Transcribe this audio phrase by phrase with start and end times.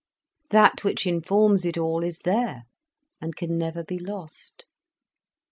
[0.49, 2.63] That which informs it all is there,
[3.21, 4.65] and can never be lost.